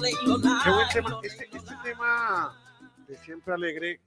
[0.00, 1.20] Qué buen tema.
[1.22, 2.56] Este, este tema
[3.06, 4.00] de Siempre Alegre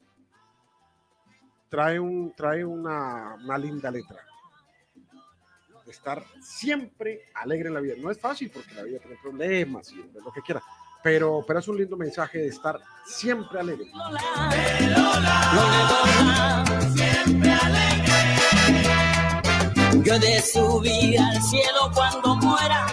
[1.69, 4.19] trae, un, trae una, una linda letra.
[5.85, 7.95] De estar siempre alegre en la vida.
[7.97, 10.61] No es fácil porque la vida tiene problemas y lo que quiera.
[11.03, 13.91] Pero, pero es un lindo mensaje de estar siempre alegre.
[16.93, 17.91] Siempre alegre.
[20.03, 22.87] Yo de subir al cielo cuando muera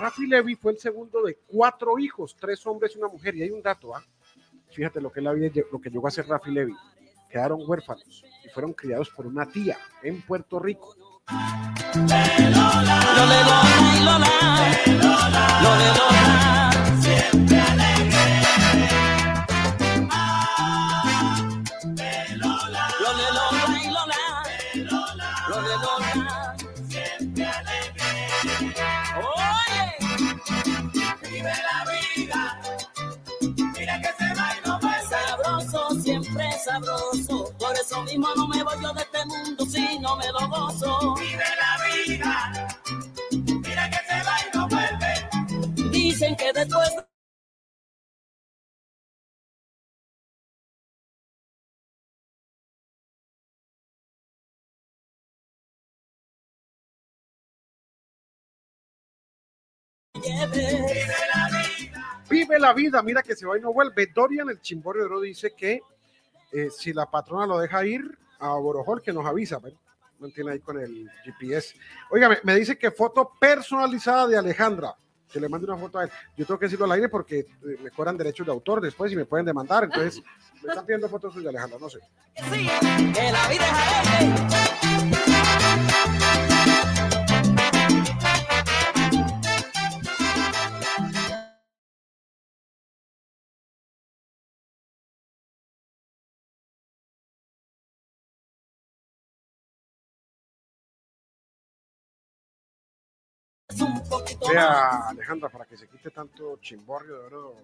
[0.00, 3.36] Rafi Levy fue el segundo de cuatro hijos, tres hombres y una mujer.
[3.36, 4.02] Y hay un dato, ¿ah?
[4.70, 6.74] Fíjate lo que, la vida, lo que llegó a ser Rafi Levy.
[7.28, 10.96] Quedaron huérfanos y fueron criados por una tía en Puerto Rico.
[11.92, 12.16] Siempre
[37.90, 41.14] eso mismo no me voy yo de este mundo si no me lo gozo.
[41.16, 41.72] Vive la
[42.06, 42.78] vida.
[43.32, 45.90] Mira que se va y no vuelve.
[45.90, 46.90] Dicen que después.
[62.28, 64.06] Vive la vida, mira que se va y no vuelve.
[64.14, 65.80] Dorian, el oro, dice que
[66.52, 69.60] eh, si la patrona lo deja ir a Borojol, que nos avisa.
[70.18, 71.74] Mantiene ahí con el GPS.
[72.10, 74.94] Oiga, me, me dice que foto personalizada de Alejandra.
[75.32, 76.10] Que le mande una foto a él.
[76.36, 77.46] Yo tengo que decirlo al aire porque eh,
[77.82, 79.84] me cobran derechos de autor después y me pueden demandar.
[79.84, 80.22] Entonces,
[80.62, 82.00] me están pidiendo fotos de Alejandra, no sé.
[82.36, 82.68] Sí,
[83.14, 83.66] que la vida
[84.20, 84.69] es
[104.48, 107.54] Vea, Alejandra, para que se quite tanto chimborrio de oro.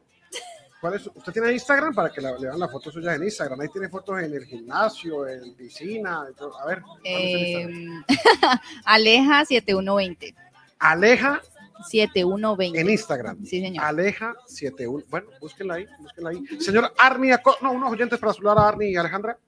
[0.81, 1.07] ¿Cuál es?
[1.15, 3.61] ¿Usted tiene Instagram para que la- le vean las fotos suyas en Instagram?
[3.61, 6.27] Ahí tiene fotos en el gimnasio, en piscina.
[6.37, 6.59] todo.
[6.61, 6.83] A ver.
[7.05, 7.87] Eh,
[8.85, 10.35] Aleja 7120.
[10.79, 11.41] Aleja
[11.89, 12.79] 7120.
[12.81, 13.45] en Instagram.
[13.45, 13.85] Sí, señor.
[13.85, 15.05] Aleja 71.
[15.09, 16.45] Bueno, búsquenla ahí, búsquenla ahí.
[16.61, 17.31] Señor Arni,
[17.63, 19.39] no, unos oyentes para saludar a Arni y Alejandra.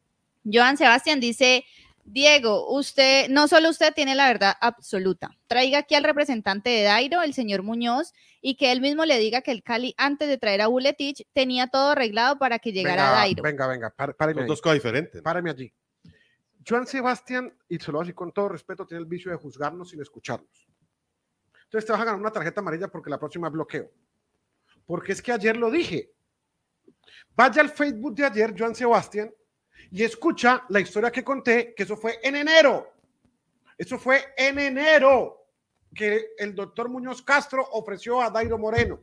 [0.50, 1.64] Joan Sebastián dice,
[2.12, 5.30] Diego, usted, no solo usted tiene la verdad absoluta.
[5.46, 9.42] Traiga aquí al representante de Dairo, el señor Muñoz, y que él mismo le diga
[9.42, 13.16] que el Cali, antes de traer a Buletich, tenía todo arreglado para que llegara venga,
[13.16, 13.42] Dairo.
[13.42, 15.22] venga, venga, pár- páreme Son dos cosas diferentes.
[15.22, 15.72] Páreme allí.
[16.66, 20.00] Joan Sebastián, y se lo así con todo respeto, tiene el vicio de juzgarnos sin
[20.00, 20.68] escucharnos.
[21.64, 23.90] Entonces te vas a ganar una tarjeta amarilla porque la próxima es bloqueo.
[24.86, 26.12] Porque es que ayer lo dije.
[27.34, 29.30] Vaya al Facebook de ayer, Joan Sebastián,
[29.90, 32.92] y escucha la historia que conté, que eso fue en enero.
[33.76, 35.46] Eso fue en enero
[35.94, 39.00] que el doctor Muñoz Castro ofreció a Dairo Moreno.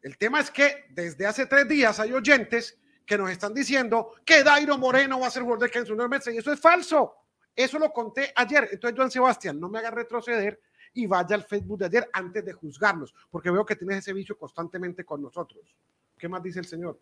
[0.00, 4.42] El tema es que desde hace tres días hay oyentes que nos están diciendo que
[4.42, 7.14] Dairo Moreno va a ser jugador de Kenzo meses y eso es falso.
[7.54, 8.68] Eso lo conté ayer.
[8.72, 10.58] Entonces, Joan Sebastián, no me haga retroceder
[10.94, 14.36] y vaya al Facebook de ayer antes de juzgarnos, porque veo que tienes ese vicio
[14.36, 15.74] constantemente con nosotros.
[16.18, 16.98] ¿Qué más dice el señor?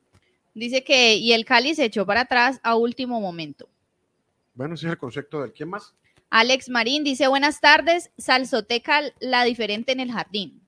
[0.54, 3.68] Dice que, y el Cali se echó para atrás a último momento.
[4.54, 5.94] Bueno, ese es el concepto del quién más.
[6.30, 10.60] Alex Marín dice, buenas tardes, Salsoteca la diferente en el jardín.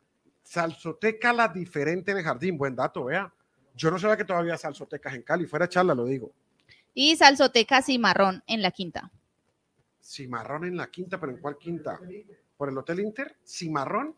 [0.43, 2.59] Salsoteca la diferente en el jardín.
[2.59, 3.33] Buen dato, vea.
[3.75, 5.47] Yo no sabía que todavía salsotecas en Cali.
[5.47, 6.33] Fuera charla, lo digo.
[6.95, 9.11] Y Salsoteca Cimarrón en la quinta.
[10.03, 11.99] Cimarrón en la quinta, pero ¿en cuál quinta?
[12.57, 13.37] ¿Por el Hotel Inter?
[13.47, 14.15] ¿Cimarrón?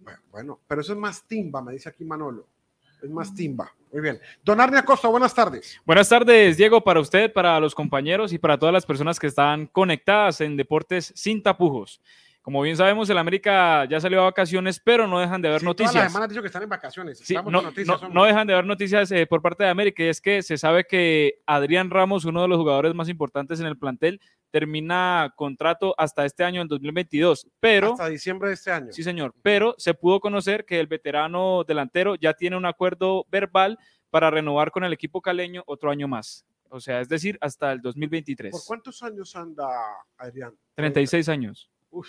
[0.00, 2.46] Bueno, Bueno, pero eso es más timba, me dice aquí Manolo.
[3.02, 3.72] Es más timba.
[3.92, 4.20] Muy bien.
[4.44, 5.80] Don Arne Acosta, buenas tardes.
[5.84, 9.66] Buenas tardes, Diego, para usted, para los compañeros y para todas las personas que están
[9.66, 12.00] conectadas en Deportes Sin Tapujos.
[12.42, 15.66] Como bien sabemos, el América ya salió a vacaciones, pero no dejan de haber Sí,
[15.66, 15.94] noticias.
[15.94, 17.18] las semanas han dicho que están en vacaciones.
[17.18, 18.10] Sí, Estamos no, con noticias.
[18.12, 20.84] no dejan de haber noticias eh, por parte de América y es que se sabe
[20.84, 24.20] que Adrián Ramos, uno de los jugadores más importantes en el plantel,
[24.50, 27.92] termina contrato hasta este año, el 2022, pero...
[27.92, 28.92] Hasta diciembre de este año.
[28.92, 33.78] Sí, señor, pero se pudo conocer que el veterano delantero ya tiene un acuerdo verbal
[34.10, 36.44] para renovar con el equipo caleño otro año más.
[36.68, 38.52] O sea, es decir, hasta el 2023.
[38.52, 39.68] ¿Por cuántos años anda
[40.16, 40.56] Adrián?
[40.76, 41.70] 36 años.
[41.90, 42.08] Uf,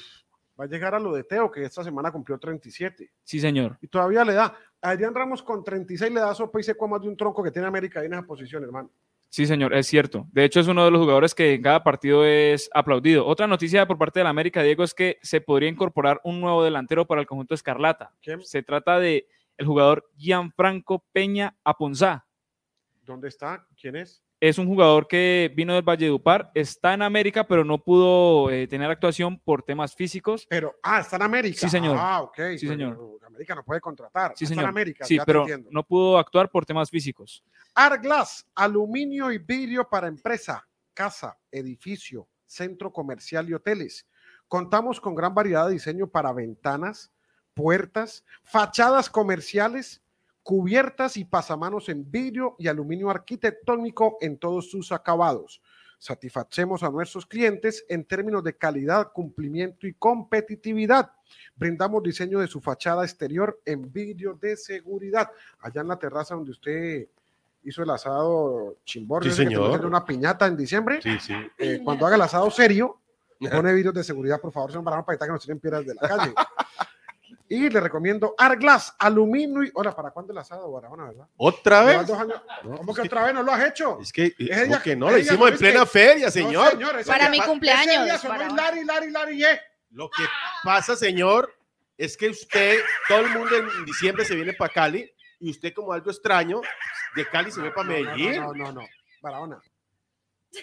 [0.59, 3.11] va a llegar a lo de Teo, que esta semana cumplió 37.
[3.23, 3.77] Sí, señor.
[3.81, 4.55] Y todavía le da.
[4.81, 7.43] A Adrián Ramos con 36 le da sopa y seco a más de un tronco
[7.43, 8.91] que tiene América en esa posición, hermano.
[9.31, 10.27] Sí, señor, es cierto.
[10.33, 13.25] De hecho, es uno de los jugadores que en cada partido es aplaudido.
[13.25, 16.65] Otra noticia por parte de la América, Diego, es que se podría incorporar un nuevo
[16.65, 18.13] delantero para el conjunto Escarlata.
[18.21, 18.41] ¿Quién?
[18.41, 22.27] Se trata de el jugador Gianfranco Peña Aponzá.
[23.03, 23.65] ¿Dónde está?
[23.79, 24.21] ¿Quién es?
[24.41, 28.89] Es un jugador que vino del Valledupar, está en América, pero no pudo eh, tener
[28.89, 30.47] actuación por temas físicos.
[30.49, 31.59] Pero, ah, está en América.
[31.59, 31.95] Sí, señor.
[31.99, 32.35] Ah, ok.
[32.57, 33.19] Sí, pero señor.
[33.23, 34.33] América no puede contratar.
[34.35, 34.63] Sí, está señor.
[34.63, 35.69] en América, Sí, ya te pero entiendo.
[35.71, 37.43] no pudo actuar por temas físicos.
[37.75, 44.07] Arglass, aluminio y vidrio para empresa, casa, edificio, centro comercial y hoteles.
[44.47, 47.13] Contamos con gran variedad de diseño para ventanas,
[47.53, 50.00] puertas, fachadas comerciales,
[50.43, 55.61] cubiertas y pasamanos en vidrio y aluminio arquitectónico en todos sus acabados.
[55.99, 61.11] Satisfacemos a nuestros clientes en términos de calidad, cumplimiento y competitividad.
[61.55, 65.29] Brindamos diseño de su fachada exterior en vidrio de seguridad.
[65.59, 67.07] Allá en la terraza donde usted
[67.63, 69.85] hizo el asado chimbor, Sí, señor.
[69.85, 70.99] una piñata en diciembre.
[71.03, 71.35] Sí, sí.
[71.59, 72.99] Eh, cuando haga el asado serio,
[73.51, 75.93] pone vidrios de seguridad, por favor, señor Barahona, para evitar que nos tiren piedras de
[75.93, 76.33] la calle.
[77.53, 79.71] y le recomiendo Arglass, aluminio y.
[79.73, 81.27] Hola, ¿para cuándo el asado, Barahona, verdad?
[81.35, 82.07] ¿Otra vez?
[82.07, 83.99] dos años- No, ¿Cómo es que que- otra vez no lo has hecho?
[83.99, 85.11] Es que, Ese ¿cómo día- que no?
[85.11, 86.71] Lo hicimos en es plena que- feria, No, señor.
[86.71, 89.59] señor, ese Para día- mi cumpleaños, día para- ye.
[89.89, 90.23] Lo que
[90.63, 91.53] pasa, señor,
[91.97, 95.11] es que usted, todo el mundo en diciembre se viene para Cali
[95.41, 96.61] y usted como algo extraño,
[97.15, 98.37] de Cali se ve para Medellín.
[98.41, 98.87] No, no, no, no.
[99.21, 99.59] Barahona.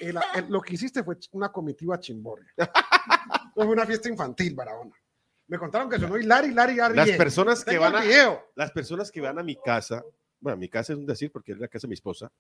[0.01, 2.51] El- el- lo que hiciste fue una comitiva chimborria.
[3.55, 4.95] fue una fiesta infantil, Barahona.
[5.49, 6.95] Me contaron que sonó Hilari, Hilari, Hilari.
[6.95, 8.03] Las personas que van a,
[8.55, 10.05] las personas que van a mi casa,
[10.41, 12.31] bueno, mi casa es un decir porque es la casa de mi esposa,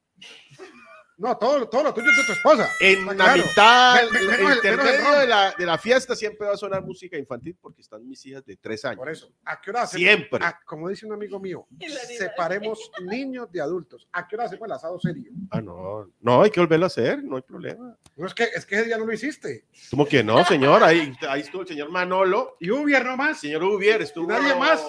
[1.18, 2.70] No, todo, todo lo tuyo es de tu esposa.
[2.80, 3.42] en la claro.
[3.44, 6.14] mitad, Me- en me- el menos el- intermedio menos el de la, de la fiesta
[6.14, 8.98] siempre va a sonar música infantil porque están mis hijas de tres años.
[8.98, 10.00] Por eso, ¿a qué hora hacemos?
[10.06, 10.38] Siempre.
[10.44, 11.66] Ah, como dice un amigo mío,
[12.18, 14.08] separemos niños de adultos.
[14.12, 15.32] ¿A qué hora hacemos el asado serio?
[15.50, 17.96] Ah, no, no, hay que volverlo a hacer, no hay problema.
[18.16, 19.64] No es que, es que ese día no lo hiciste.
[19.90, 20.82] ¿Cómo que no, señor?
[20.84, 23.40] Ahí, ahí estuvo el señor Manolo, Y Ubier nomás.
[23.40, 24.28] señor Ubier, estuvo...
[24.28, 24.80] nadie más?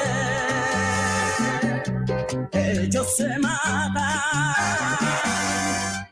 [2.51, 3.95] Ellos se matan,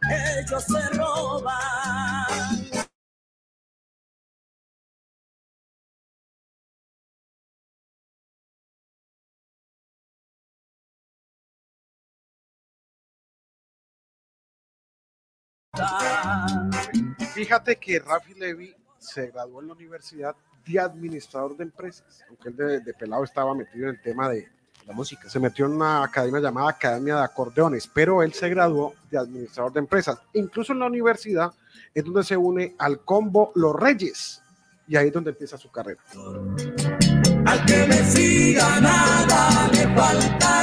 [0.09, 2.16] ellos se roban.
[17.33, 22.83] Fíjate que Rafi Levi se graduó en la universidad de administrador de empresas, aunque él
[22.83, 24.49] de, pelado estaba metido en el tema de
[24.85, 25.29] La música.
[25.29, 29.73] se metió en una academia llamada Academia de Acordeones, pero él se graduó de administrador
[29.73, 30.19] de empresas.
[30.33, 31.51] Incluso en la universidad
[31.93, 34.41] es donde se une al combo Los Reyes
[34.87, 36.01] y ahí es donde empieza su carrera.
[37.45, 40.56] Al que me siga nada le faltará.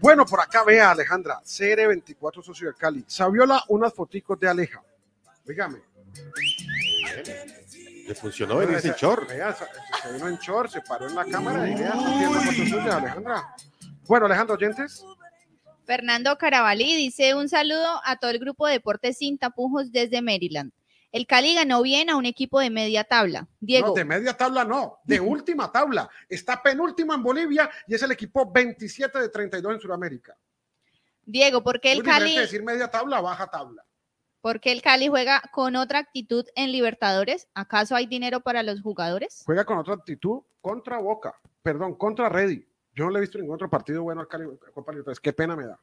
[0.00, 3.04] Bueno, por acá vea Alejandra, CR24 Socio de Cali.
[3.06, 4.82] Saviola unas foticos de Aleja.
[5.44, 5.80] Dígame.
[8.06, 9.28] Le funcionó venirse en short.
[9.28, 13.54] Vea, se, vino en short, se paró en la cámara y vea, suyas, Alejandra.
[14.06, 15.04] Bueno, Alejandro, oyentes.
[15.84, 20.72] Fernando Carabalí dice un saludo a todo el grupo de Deportes Sin Tapujos desde Maryland.
[21.16, 23.48] El Cali ganó bien a un equipo de media tabla.
[23.58, 26.10] Diego, No, de media tabla no, de última tabla.
[26.28, 30.36] Está penúltima en Bolivia y es el equipo 27 de 32 en Sudamérica.
[31.24, 33.82] Diego, ¿por qué el Muy Cali, decir media tabla, baja tabla.
[34.42, 37.48] por qué el Cali juega con otra actitud en Libertadores?
[37.54, 39.42] ¿Acaso hay dinero para los jugadores?
[39.46, 42.68] Juega con otra actitud contra Boca, perdón, contra Reddy.
[42.94, 44.44] Yo no le he visto ningún otro partido bueno al Cali
[44.74, 45.20] Copa Libertadores.
[45.20, 45.80] Qué pena me da.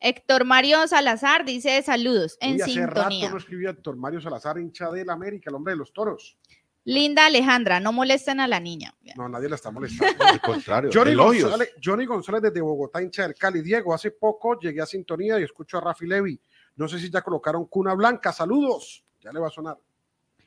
[0.00, 3.26] Héctor Mario Salazar dice saludos en Uy, hace sintonía.
[3.26, 6.38] rato no escribía Héctor Mario Salazar, hincha del América, el hombre de los toros.
[6.84, 8.94] Linda Alejandra, no molesten a la niña.
[9.14, 10.24] No, nadie la está molestando.
[10.24, 10.90] Al contrario.
[10.92, 11.50] Johnny elogios.
[11.50, 13.60] González, Johnny González desde Bogotá, hincha del Cali.
[13.60, 16.40] Diego, hace poco llegué a sintonía y escucho a Rafi Levi.
[16.76, 18.32] No sé si ya colocaron cuna blanca.
[18.32, 19.04] Saludos.
[19.20, 19.76] Ya le va a sonar.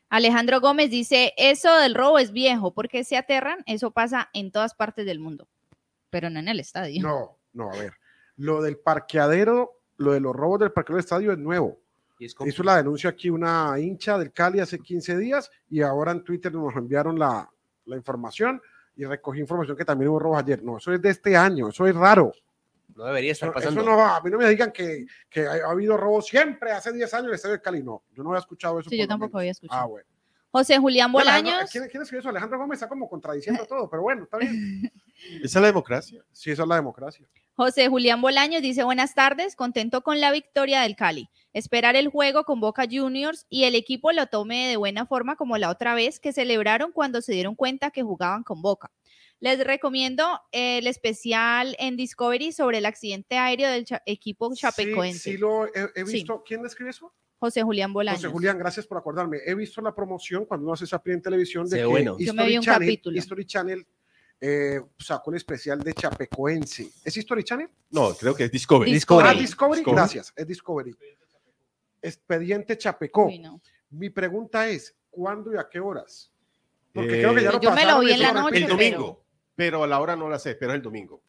[0.10, 3.64] Alejandro Gómez dice, eso del robo es viejo, porque se aterran?
[3.66, 5.48] Eso pasa en todas partes del mundo,
[6.10, 7.02] pero no en el estadio.
[7.02, 7.94] No, no, a ver.
[8.38, 11.80] Lo del parqueadero, lo de los robos del parqueadero del estadio es nuevo.
[12.20, 16.12] Y es Hizo la denuncia aquí una hincha del Cali hace 15 días y ahora
[16.12, 17.50] en Twitter nos enviaron la,
[17.86, 18.62] la información
[18.96, 20.64] y recogí información que también hubo robos ayer.
[20.64, 22.32] No, eso es de este año, eso es raro.
[22.96, 23.92] no debería estar Eso, eso pasando.
[23.92, 27.14] no, a mí no me digan que, que ha, ha habido robos siempre, hace 10
[27.16, 27.82] años en el estadio de Cali.
[27.84, 28.90] No, yo no había escuchado eso.
[28.90, 29.82] Sí, yo tampoco había escuchado.
[29.82, 30.08] Ah, bueno.
[30.54, 32.30] José Julián Bolaños, ¿quién, quién escribió eso?
[32.30, 34.84] Alejandro Gómez está como contradiciendo todo, pero bueno, está bien.
[35.44, 36.24] Esa es la democracia.
[36.32, 37.28] Sí, eso es la democracia.
[37.56, 41.28] José Julián Bolaños dice buenas tardes, contento con la victoria del Cali.
[41.54, 45.58] Esperar el juego con Boca Juniors y el equipo lo tome de buena forma como
[45.58, 48.92] la otra vez que celebraron cuando se dieron cuenta que jugaban con Boca.
[49.40, 55.20] Les recomiendo el especial en Discovery sobre el accidente aéreo del cha- equipo chapecoense.
[55.20, 56.14] Sí, sí lo he, he Sí.
[56.14, 56.44] visto.
[56.46, 57.12] ¿Quién le escribe eso?
[57.44, 58.22] José Julián Bolaños.
[58.22, 59.40] José Julián, gracias por acordarme.
[59.46, 62.16] He visto la promoción cuando uno hace esa en televisión de Sí, que bueno.
[62.18, 63.18] Yo me vi un Channel, capítulo.
[63.18, 63.86] History Channel
[64.40, 66.90] eh, sacó el especial de Chapecoense.
[67.04, 67.68] ¿Es History Channel?
[67.90, 68.94] No, creo que es Discovery.
[68.94, 69.28] Discovery.
[69.28, 69.98] Ah, Discovery, Discovery.
[69.98, 70.96] gracias, es Discovery.
[72.02, 73.26] Expediente Chapecó.
[73.26, 73.60] Uy, no.
[73.90, 76.32] Mi pregunta es, ¿cuándo y a qué horas?
[76.94, 79.26] Porque Eh, creo que ya lo Yo me lo vi en la noche, El domingo.
[79.54, 81.22] Pero a la hora no la sé, pero es el domingo.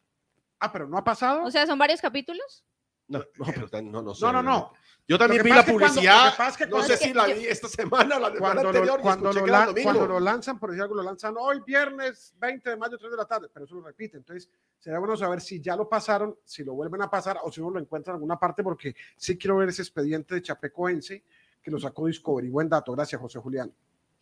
[0.60, 1.42] Ah, pero no ha pasado.
[1.42, 2.64] O sea, son varios capítulos.
[3.08, 4.24] No, no, pero no, no sé.
[4.24, 4.72] no, no, no.
[5.06, 6.32] Yo también vi la cuando- publicidad.
[6.56, 8.96] que no sé si la vi esta semana o la semana Cuando anterior.
[8.96, 9.82] lo, cuando, lo domingo.
[9.82, 13.16] cuando lo lanzan, por decir algo, lo lanzan hoy viernes 20 de mayo, 3 de
[13.18, 14.16] la tarde, pero eso lo repite.
[14.16, 17.60] Entonces, sería bueno saber si ya lo pasaron, si lo vuelven a pasar o si
[17.60, 21.22] uno lo encuentra en alguna parte, porque sí quiero ver ese expediente de Chapecoense
[21.62, 22.48] que lo sacó Discovery.
[22.48, 23.70] Buen dato, gracias, José Julián.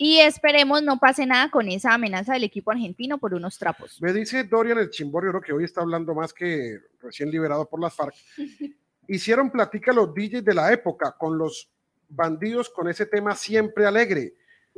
[0.05, 4.03] Y esperemos no pase nada con esa amenaza del equipo argentino por unos trapos.
[4.03, 7.79] Me dice Dorian el Chimborio, creo que hoy está hablando más que recién liberado por
[7.81, 8.13] las FARC.
[9.07, 11.71] Hicieron platica los DJs de la época con los
[12.09, 14.35] bandidos con ese tema siempre alegre.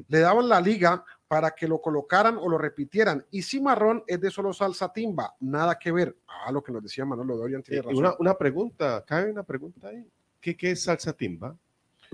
[0.09, 3.25] Le daban la liga para que lo colocaran o lo repitieran.
[3.31, 6.14] Y Cimarrón es de solo salsa timba, nada que ver.
[6.28, 7.97] Ah, lo que nos decía Manolo Dorian tiene Eh, razón.
[7.97, 10.07] una, una pregunta, cabe una pregunta ahí.
[10.38, 11.57] ¿Qué, qué es salsa timba?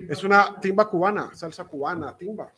[0.08, 2.52] Es una timba cubana, salsa cubana, timba.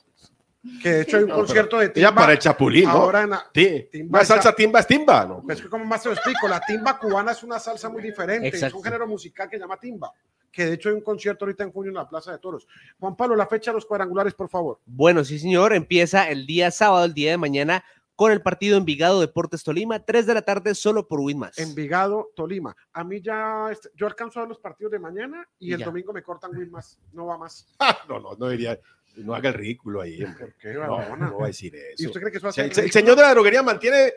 [0.81, 2.09] Que de hecho hay un No, concierto de timba.
[2.11, 2.91] Ya para el chapulín, ¿no?
[2.93, 3.89] ahora en la- Sí.
[3.91, 5.45] timba La esa- salsa timba es timba, ¿no?
[5.53, 8.47] Es que como más te lo explico, la timba cubana es una salsa muy diferente,
[8.49, 8.77] es Exacto.
[8.79, 10.13] un género musical que se llama timba,
[10.53, 12.69] que de hecho hay un concierto ahorita en junio en la Plaza de Toros.
[13.01, 14.79] Juan Pablo, la fecha de los cuadrangulares, por favor.
[14.87, 15.73] Bueno, sí, señor.
[15.73, 17.83] Empieza el día sábado, el día de mañana,
[18.15, 21.59] con el partido Envigado Deportes Tolima, 3 de la tarde, solo por Win más.
[21.59, 22.77] Envigado, Tolima.
[22.93, 25.81] A mí ya, este, yo alcanzo a ver los partidos de mañana y, Y el
[25.81, 25.87] ya.
[25.87, 27.67] domingo me cortan Win más, no va más.
[28.09, 28.79] no, no, no diría.
[29.17, 30.23] No haga el ridículo ahí.
[30.23, 30.47] hombre.
[30.47, 32.09] ¿Por qué, No, no va a decir ¿Y eso.
[32.09, 34.13] usted cree que eso O hace sea, el, el señor de la droguería mantiene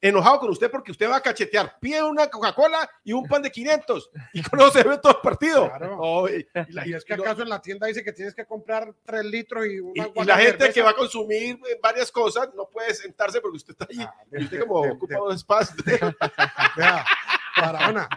[0.00, 1.76] enojado con usted porque usted va a cachetear.
[1.80, 5.18] Pide una Coca-Cola y un pan de 500 y con eso se ve todo el
[5.20, 5.68] partido.
[5.68, 6.28] Claro.
[6.28, 8.46] Y, y la, Y es que y acaso en la tienda dice que tienes que
[8.46, 10.72] comprar 3 litros y y- una y guata la de gente cerveza.
[10.74, 14.00] que va a consumir eh, varias cosas no puede sentarse porque usted está allí.
[14.00, 15.76] Ah, de- y usted de- como de- ocupa de- dos espacios.
[17.56, 18.08] Barahona,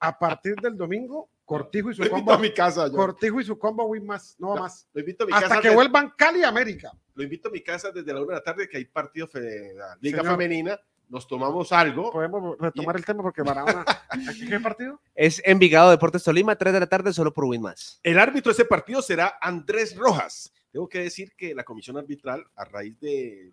[0.00, 2.86] a partir del domingo, Cortijo y su Lo invito combo, a mi casa.
[2.88, 2.94] yo.
[2.94, 4.88] Cortijo y su combo Win más, no va No, más.
[4.94, 5.60] Lo invito a mi Hasta casa.
[5.60, 6.90] que de- vuelvan Cali y América.
[7.14, 9.74] Lo invito a mi casa desde la una de la tarde que hay partido de
[9.74, 10.32] la Liga Señor.
[10.32, 10.80] Femenina.
[11.06, 12.10] Nos tomamos algo.
[12.10, 13.84] Podemos retomar el tema porque Barahona.
[14.28, 14.98] ¿Aquí qué partido?
[15.14, 18.00] Es Envigado Deportes Tolima, 3 de la tarde, solo por Win más.
[18.02, 20.50] El árbitro de ese partido será Andrés Rojas.
[20.72, 23.52] Tengo que decir que la comisión arbitral, a raíz de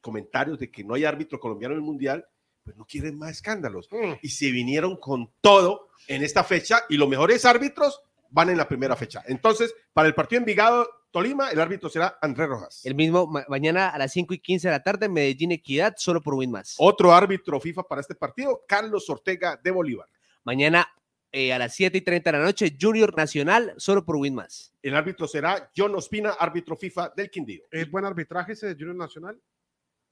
[0.00, 2.26] comentarios de que no hay árbitro colombiano en el Mundial,
[2.70, 3.88] pues no quieren más escándalos.
[4.22, 8.00] Y se vinieron con todo en esta fecha y los mejores árbitros
[8.30, 9.22] van en la primera fecha.
[9.26, 12.86] Entonces, para el partido Envigado Tolima, el árbitro será Andrés Rojas.
[12.86, 16.20] El mismo ma- mañana a las 5 y 15 de la tarde, Medellín Equidad, solo
[16.20, 16.76] por Win Más.
[16.78, 20.06] Otro árbitro FIFA para este partido, Carlos Ortega de Bolívar.
[20.44, 20.86] Mañana
[21.32, 24.72] eh, a las 7 y 30 de la noche, Junior Nacional, solo por Win Más.
[24.82, 27.64] El árbitro será John Ospina, árbitro FIFA del Quindío.
[27.72, 29.40] ¿Es buen arbitraje ese de Junior Nacional?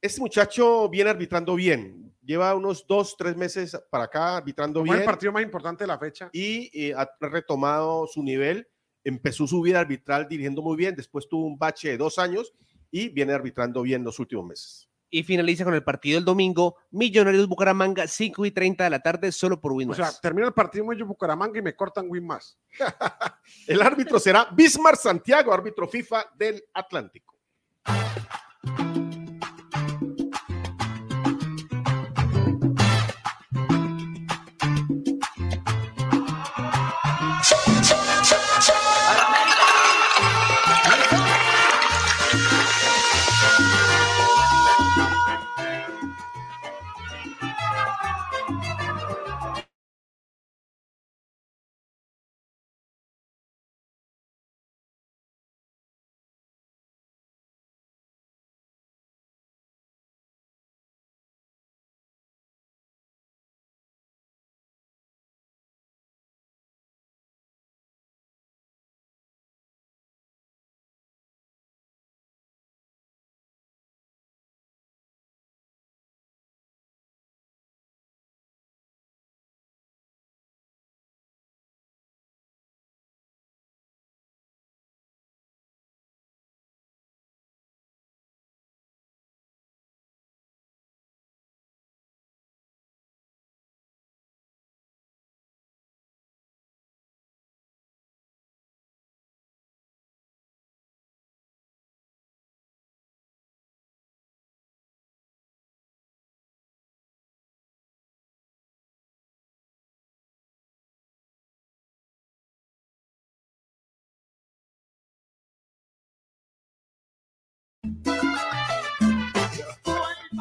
[0.00, 2.14] Este muchacho viene arbitrando bien.
[2.22, 5.88] Lleva unos dos, tres meses para acá arbitrando Fue el bien partido más importante de
[5.88, 6.30] la fecha.
[6.32, 8.68] y eh, ha retomado su nivel.
[9.02, 10.94] Empezó su vida arbitral dirigiendo muy bien.
[10.94, 12.52] Después tuvo un bache de dos años
[12.90, 14.88] y viene arbitrando bien los últimos meses.
[15.10, 19.32] Y finaliza con el partido el domingo, Millonarios Bucaramanga, 5 y 30 de la tarde,
[19.32, 22.58] solo por Win O sea, termina el partido muy Bucaramanga y me cortan win más.
[23.66, 27.38] El árbitro será Bismarck Santiago, árbitro FIFA del Atlántico.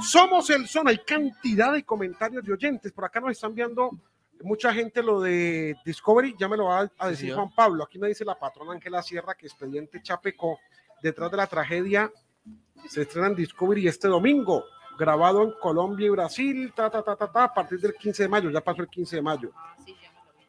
[0.01, 0.91] Somos el Zona.
[0.91, 2.91] Hay cantidad de comentarios de oyentes.
[2.91, 3.91] Por acá nos están viendo
[4.41, 6.35] mucha gente lo de Discovery.
[6.37, 7.33] Ya me lo va a decir.
[7.33, 7.83] Juan Pablo.
[7.83, 10.59] Aquí me dice la patrona Ángela Sierra que Expediente Chapeco,
[11.01, 12.11] detrás de la tragedia,
[12.87, 14.63] se estrena en Discovery este domingo.
[14.97, 18.29] Grabado en Colombia y Brasil, ta, ta, ta, ta, ta, a partir del 15 de
[18.29, 18.49] mayo.
[18.49, 19.51] Ya pasó el 15 de mayo.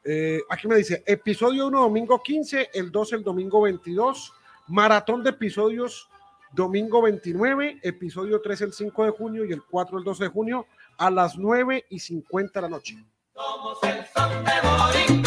[0.05, 4.33] Eh, aquí me dice, episodio 1 domingo 15, el 2 el domingo 22,
[4.69, 6.09] maratón de episodios
[6.53, 10.67] domingo 29, episodio 3 el 5 de junio y el 4 el 12 de junio
[10.97, 12.97] a las 9 y 50 de la noche.
[13.35, 15.18] Somos el son de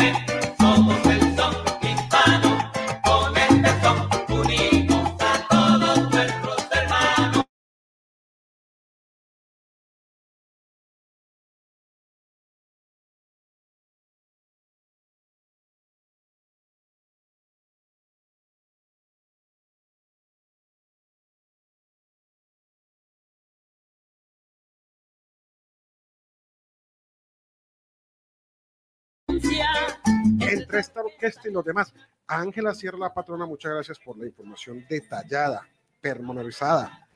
[30.53, 31.93] Entre esta orquesta y los demás,
[32.27, 35.67] Ángela Sierra, la patrona, muchas gracias por la información detallada,
[36.01, 37.07] pormenorizada.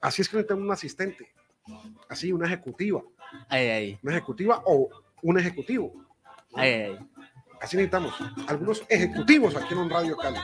[0.00, 1.32] Así es que necesitamos un asistente,
[2.08, 3.02] así una ejecutiva,
[3.48, 4.88] Ay, ay, una ejecutiva o
[5.22, 5.92] un ejecutivo.
[6.54, 6.98] ay, ay.
[7.60, 8.14] Así necesitamos
[8.48, 10.38] algunos ejecutivos aquí en un Radio Cali.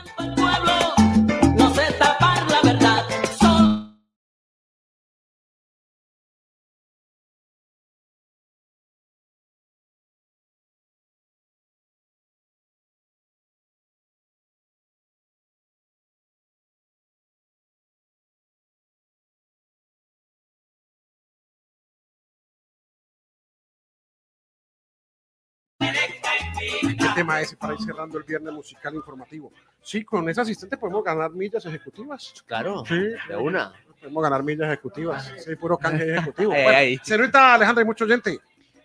[27.16, 29.52] Tema ese para ir cerrando el viernes musical informativo?
[29.82, 32.32] Sí, con ese asistente podemos ganar millas ejecutivas.
[32.46, 32.94] Claro, Sí,
[33.28, 33.72] de una.
[34.00, 35.32] podemos ganar millas ejecutivas.
[35.44, 36.52] Sí, puro canje ejecutivo.
[36.52, 38.38] Ay, Bueno, señorita Alejandra, hay mucho oyente.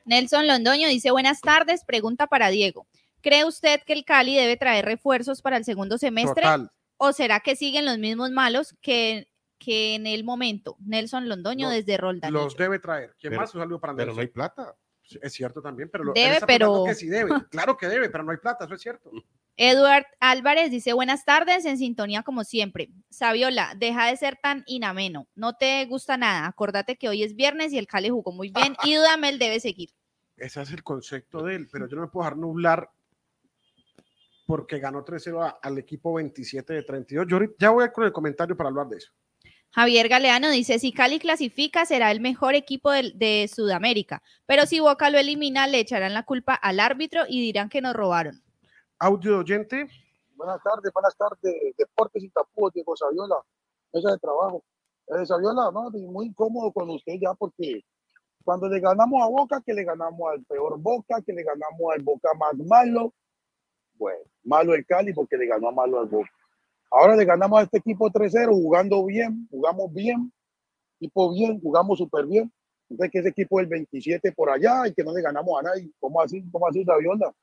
[0.05, 2.87] Nelson Londoño dice, buenas tardes, pregunta para Diego.
[3.21, 6.71] ¿Cree usted que el Cali debe traer refuerzos para el segundo semestre Total.
[6.97, 9.27] o será que siguen los mismos malos que,
[9.59, 10.75] que en el momento?
[10.79, 12.33] Nelson Londoño No, desde Roldán.
[12.33, 13.15] Los debe traer.
[13.19, 13.53] ¿Quién Pero- más?
[13.53, 14.15] Un saludo para Pero Nelson.
[14.15, 14.75] no hay plata.
[15.21, 17.31] Es cierto también, pero lo, Debe, pero- que sí debe.
[17.51, 19.11] Claro que debe, pero no hay plata, eso es cierto.
[19.57, 22.89] Eduard Álvarez dice, buenas tardes, en sintonía como siempre.
[23.09, 25.27] Saviola, deja de ser tan inameno.
[25.35, 26.47] No te gusta nada.
[26.47, 29.89] Acordate que hoy es viernes y el Cali jugó muy bien y Dudamel debe seguir.
[30.37, 32.89] Ese es el concepto de él, pero yo no me puedo dejar nublar
[34.45, 37.27] porque ganó 3-0 a- al equipo 27 de 32.
[37.27, 39.11] Yo ya voy con el comentario para hablar de eso.
[39.73, 45.09] Javier Galeano dice, si Cali clasifica será el mejor equipo de, Sudamérica, pero si Boca
[45.09, 48.41] lo elimina le echarán la culpa al árbitro y dirán que nos robaron.
[48.99, 49.87] Audio oyente.
[50.35, 51.55] Buenas tardes, buenas tardes.
[51.77, 53.35] Deportes y tapujos, Diego Saviola,
[53.93, 54.63] mesa de trabajo.
[55.07, 57.85] Eh, Saviola, no, muy incómodo con usted ya porque
[58.43, 62.01] cuando le ganamos a Boca, que le ganamos al peor Boca, que le ganamos al
[62.01, 63.13] Boca más malo.
[63.93, 66.29] Bueno, malo el Cali porque le ganó a malo al Boca.
[66.91, 70.31] Ahora le ganamos a este equipo 3-0 jugando bien, jugamos bien,
[70.99, 72.51] equipo bien, jugamos súper bien.
[72.89, 75.89] Entonces que ese equipo del 27 por allá y que no le ganamos a nadie.
[75.99, 76.43] ¿Cómo así?
[76.51, 77.33] ¿Cómo así, Saviola?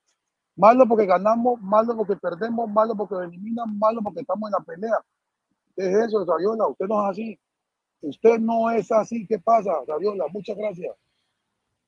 [0.55, 4.99] Malo porque ganamos, malo porque perdemos, malo porque eliminan, malo porque estamos en la pelea.
[5.75, 6.67] ¿Qué es eso, Saviola?
[6.67, 7.41] Usted no es así.
[8.03, 9.27] Usted no es así.
[9.27, 10.27] ¿Qué pasa, Saviola?
[10.31, 10.95] Muchas gracias.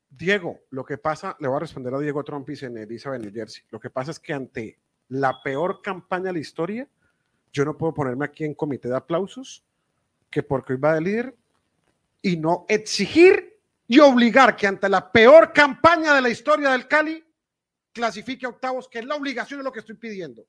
[0.09, 3.65] Diego, lo que pasa, le voy a responder a Diego Trompis en Elizabeth, New Jersey.
[3.71, 6.89] Lo que pasa es que ante la peor campaña de la historia,
[7.53, 9.65] yo no puedo ponerme aquí en comité de aplausos,
[10.31, 11.37] que porque hoy va de líder,
[12.23, 13.59] y no exigir
[13.89, 17.25] y obligar que ante la peor campaña de la historia del Cali,
[17.93, 20.47] clasifique a octavos, que es la obligación de lo que estoy pidiendo.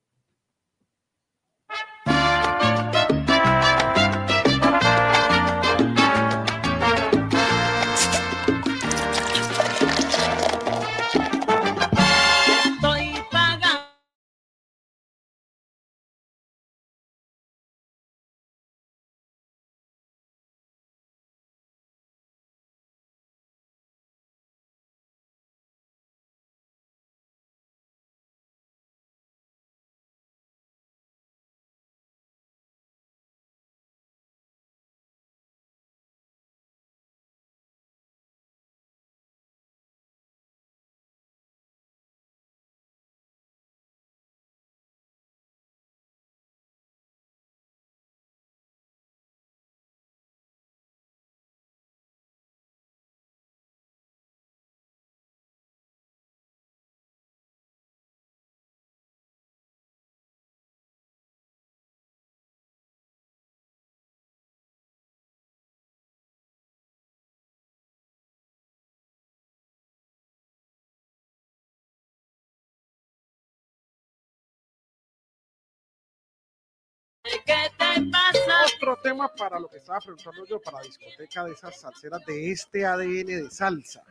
[77.24, 77.40] ¿Qué
[77.78, 78.66] te pasa?
[78.78, 82.86] Otro tema para lo que estaba preguntando yo, para discoteca de esas salseras de este
[82.86, 84.04] ADN de salsa.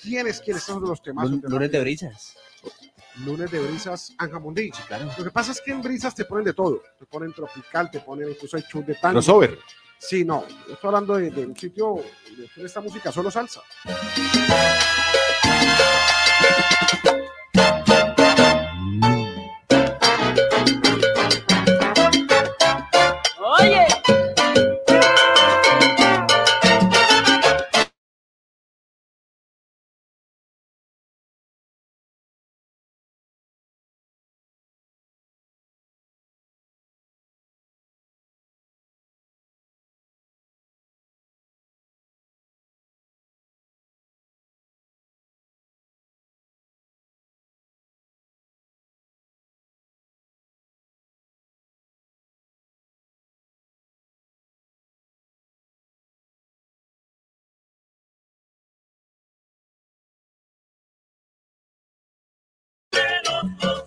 [0.00, 1.28] ¿Quiénes quieren son los temas?
[1.30, 2.36] Lun- Lunes de brisas.
[3.24, 4.70] Lunes de brisas, Anjamundi.
[4.86, 5.10] Claro.
[5.16, 6.82] Lo que pasa es que en brisas te ponen de todo.
[6.98, 9.14] Te ponen tropical, te ponen incluso hay chus de tango.
[9.14, 9.58] Crossover.
[9.98, 10.44] Sí, no.
[10.70, 11.96] Estoy hablando de, de un sitio
[12.56, 13.62] de esta música, solo salsa.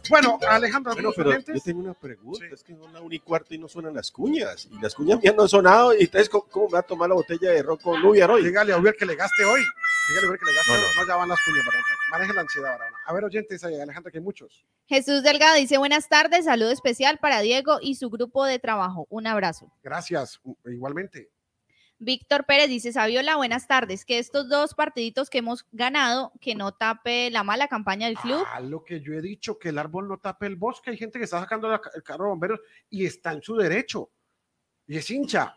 [0.10, 2.46] Bueno, Alejandro, Bueno, ¿algunos pero yo tengo una pregunta.
[2.48, 2.54] Sí.
[2.54, 4.68] Es que son la una y cuarto y no suenan las cuñas.
[4.72, 5.94] Y las cuñas mías no han sonado.
[5.94, 8.44] Y entonces, ¿cómo, cómo me va a tomar la botella de ron con Nubia hoy?
[8.44, 9.62] Dígale a Uber que le gaste hoy.
[10.10, 10.82] Dígale a Uber que le gaste No, hoy.
[10.96, 11.02] no.
[11.02, 11.82] No, ya van las cuñas, perdón.
[12.12, 12.86] Manejen la ansiedad ahora.
[13.06, 14.66] A ver, oyentes, ahí, Alejandro, que hay muchos.
[14.88, 19.08] Jesús Delgado dice, buenas tardes, saludo especial para Diego y su grupo de trabajo.
[19.10, 19.72] Un abrazo.
[19.84, 21.30] Gracias, igualmente.
[22.06, 24.06] Víctor Pérez dice, Saviola, buenas tardes.
[24.06, 28.44] Que estos dos partiditos que hemos ganado, que no tape la mala campaña del club.
[28.52, 30.90] Ah, lo que yo he dicho, que el árbol no tape el bosque.
[30.90, 32.60] Hay gente que está sacando la- el carro de bomberos
[32.90, 34.10] y está en su derecho.
[34.88, 35.56] Y es hincha.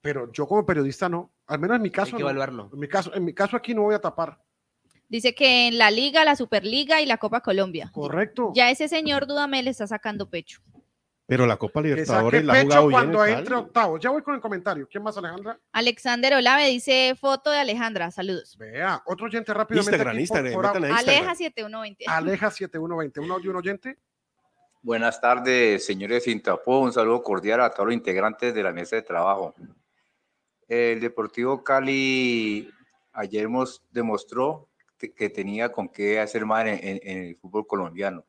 [0.00, 1.32] Pero yo como periodista no.
[1.46, 2.28] Al menos en mi Hay caso que no.
[2.28, 2.68] evaluarlo.
[2.72, 4.42] En mi caso, en mi caso aquí no voy a tapar.
[5.08, 7.90] Dice que en la Liga, la Superliga y la Copa Colombia.
[7.92, 8.50] Correcto.
[8.56, 10.62] Ya ese señor Dudamel está sacando pecho.
[11.30, 12.92] Pero la Copa Libertadores la ha pecho jugado bien.
[13.00, 14.00] cuando entre octavos.
[14.00, 14.88] Ya voy con el comentario.
[14.90, 15.58] ¿Quién más, Alejandra?
[15.70, 18.56] Alexander Olave dice, foto de Alejandra, saludos.
[18.58, 19.90] Vea, otro oyente rápidamente.
[19.92, 20.98] Instagram, aquí por- Instagram, por- Instagram.
[20.98, 22.04] Aleja 7120.
[22.08, 23.20] Aleja 7120.
[23.20, 23.96] ¿Un audio, un oyente?
[24.82, 26.80] Buenas tardes, señores Intapó.
[26.80, 29.54] Un saludo cordial a todos los integrantes de la mesa de trabajo.
[30.68, 32.68] El Deportivo Cali
[33.12, 38.24] ayer mos- demostró que tenía con qué hacer más en, en- en el fútbol colombiano.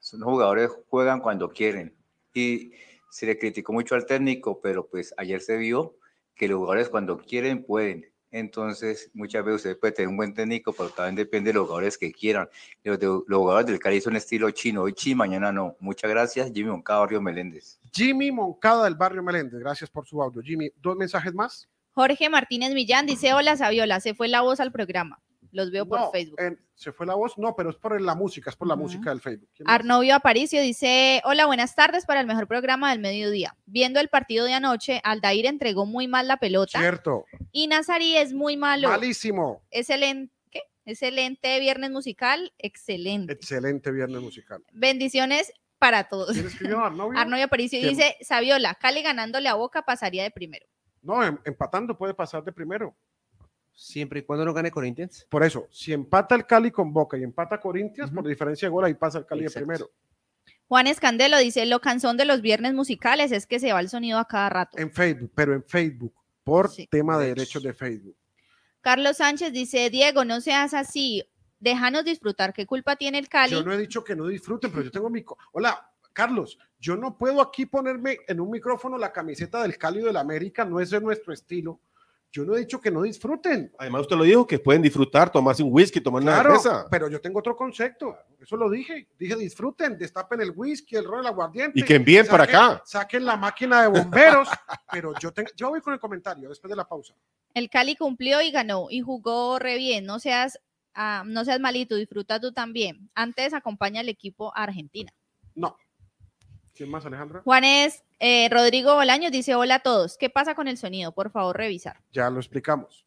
[0.00, 1.96] Son los jugadores juegan cuando quieren.
[2.34, 2.72] Y
[3.10, 5.96] se le criticó mucho al técnico, pero pues ayer se vio
[6.34, 8.06] que los jugadores cuando quieren pueden.
[8.30, 11.98] Entonces, muchas veces usted puede tener un buen técnico, pero también depende de los jugadores
[11.98, 12.48] que quieran.
[12.82, 15.76] Los, de- los jugadores del Cali son estilo chino, hoy sí, mañana no.
[15.80, 17.78] Muchas gracias, Jimmy Moncada, Río Meléndez.
[17.92, 20.40] Jimmy Moncada del barrio Meléndez, gracias por su audio.
[20.40, 21.68] Jimmy, dos mensajes más.
[21.92, 25.20] Jorge Martínez Millán dice, hola Saviola, se fue la voz al programa.
[25.52, 26.38] Los veo por Facebook.
[26.74, 29.20] se fue la voz, no, pero es por la música, es por la música del
[29.20, 29.48] Facebook.
[29.66, 33.54] Arnovio Aparicio dice, hola, buenas tardes para el mejor programa del mediodía.
[33.66, 38.32] Viendo el partido de anoche, Aldair entregó muy mal la pelota Cierto, y Nazarí es
[38.32, 38.88] muy malo.
[38.88, 39.62] malísimo.
[39.70, 40.62] Excelente, ¿qué?
[40.86, 43.34] Excelente viernes musical, excelente.
[43.34, 44.64] Excelente viernes musical.
[44.72, 46.32] Bendiciones para todos.
[46.32, 47.18] ¿Quién escribió Arnovio?
[47.20, 47.94] Arnovio Aparicio ¿Quién?
[47.94, 50.66] dice, Saviola, Cali ganándole a Boca pasaría de primero.
[51.02, 52.96] No, em- empatando puede pasar de primero.
[53.74, 55.26] Siempre y cuando no gane Corinthians.
[55.28, 58.84] Por eso, si empata el Cali con Boca y empata Corinthians, por diferencia de gol,
[58.84, 59.60] ahí pasa el Cali Exacto.
[59.60, 59.90] de primero.
[60.68, 64.18] Juan Escandelo dice, lo cansón de los viernes musicales es que se va el sonido
[64.18, 64.78] a cada rato.
[64.78, 66.86] En Facebook, pero en Facebook, por Sí.
[66.90, 67.62] tema de Derechos.
[67.62, 68.16] de Facebook.
[68.80, 71.24] Carlos Sánchez dice, Diego, no seas así,
[71.60, 73.52] déjanos disfrutar, ¿qué culpa tiene el Cali?
[73.52, 75.22] Yo no he dicho que no disfruten, pero yo tengo mi...
[75.22, 80.02] co- Hola, Carlos, yo no puedo aquí ponerme en un micrófono la camiseta del Cali
[80.02, 81.80] o del América, no es de nuestro estilo.
[82.32, 83.70] Yo no he dicho que no disfruten.
[83.78, 86.86] Además, usted lo dijo, que pueden disfrutar, tomarse un whisky, tomar una cerveza.
[86.90, 88.16] pero yo tengo otro concepto.
[88.40, 89.06] Eso lo dije.
[89.18, 91.78] Dije disfruten, destapen el whisky, el ron, el aguardiente.
[91.78, 92.82] Y que envíen para acá.
[92.86, 94.48] Saquen la máquina de bomberos.
[94.90, 97.14] pero yo, tengo, yo voy con el comentario después de la pausa.
[97.52, 100.58] El Cali cumplió y ganó y jugó re bien, no seas,
[100.94, 103.10] ah, no seas malito, disfruta tú también.
[103.14, 105.12] Antes acompaña al equipo a Argentina.
[105.54, 105.76] No.
[106.74, 107.42] ¿Quién más, Alejandra?
[107.42, 111.12] Juanes eh, Rodrigo Bolaños dice, hola a todos, ¿qué pasa con el sonido?
[111.12, 111.98] Por favor, revisar.
[112.12, 113.04] Ya lo explicamos.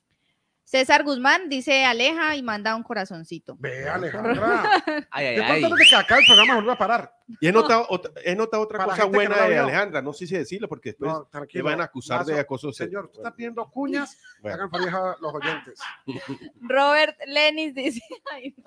[0.68, 3.56] César Guzmán dice, aleja y manda un corazoncito.
[3.60, 4.64] Ve, Alejandra.
[5.12, 5.62] Ay, ay, ay.
[5.62, 7.14] de que acabe el programa vuelve a parar.
[7.40, 9.60] Y he notado, otra, he notado otra Para cosa no buena de.
[9.60, 11.64] Alejandra, no sé si decirlo porque después No, le tranquilo.
[11.66, 12.74] van a acusar de acoso.
[12.74, 14.18] se- Señor, usted está pidiendo cuñas.
[14.42, 14.56] Bueno.
[14.64, 15.80] Hagan feliz a los oyentes.
[16.62, 18.02] Robert Lenis dice,
[18.34, 18.64] ay, no.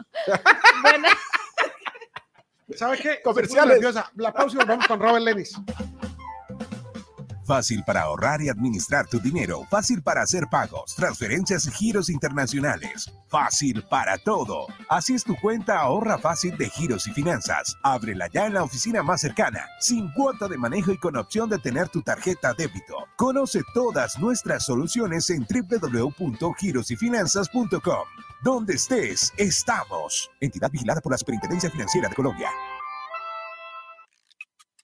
[0.82, 1.08] Buena-
[2.76, 3.20] ¿Sabe qué?
[3.24, 3.74] Comerciales.
[3.74, 4.10] nerviosa.
[4.14, 5.56] La pausa y volvamos con Robert Lenis.
[7.48, 9.64] Fácil para ahorrar y administrar tu dinero.
[9.70, 13.10] Fácil para hacer pagos, transferencias y giros internacionales.
[13.26, 14.66] Fácil para todo.
[14.90, 17.78] Así es tu cuenta Ahorra Fácil de Giros y Finanzas.
[17.82, 21.58] Ábrela ya en la oficina más cercana, sin cuota de manejo y con opción de
[21.58, 23.06] tener tu tarjeta débito.
[23.16, 28.04] Conoce todas nuestras soluciones en www.girosyfinanzas.com.
[28.42, 30.30] Donde estés, estamos.
[30.38, 32.50] Entidad vigilada por la Superintendencia Financiera de Colombia.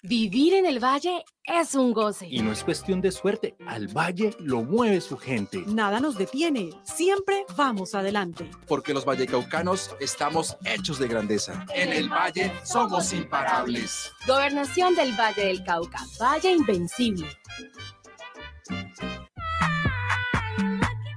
[0.07, 2.27] Vivir en el valle es un goce.
[2.31, 5.65] Y no es cuestión de suerte, al valle lo mueve su gente.
[5.67, 8.51] Nada nos detiene, siempre vamos adelante.
[8.67, 11.65] porque los vallecaucanos estamos hechos de grandeza.
[11.75, 14.13] En el valle somos imparables.
[14.27, 17.27] Gobernación del Valle del Cauca, Valle Invencible.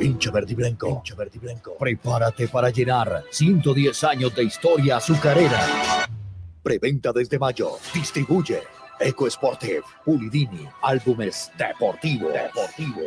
[0.00, 0.88] Hincha verde y blanco.
[0.88, 1.76] Hincha verde blanco.
[1.78, 6.06] Prepárate para llenar 110 años de historia azucarera.
[6.62, 7.78] Preventa desde mayo.
[7.92, 12.30] Distribuye Eco Sportive, Pulidini, álbumes deportivo.
[12.30, 13.00] Deportivo.